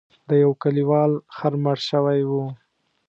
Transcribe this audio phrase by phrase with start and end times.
[0.29, 2.31] د یو کلیوال خر مړ شوی و.